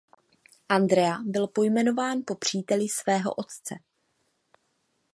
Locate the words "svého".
2.89-3.33